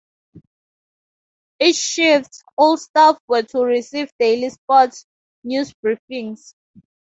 [1.59, 5.05] Each shift, all staff were to receive daily sports
[5.43, 6.55] news briefings.